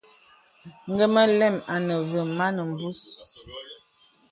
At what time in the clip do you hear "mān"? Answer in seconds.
2.37-2.57